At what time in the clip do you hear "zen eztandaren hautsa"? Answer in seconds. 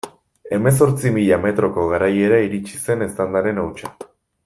2.89-3.95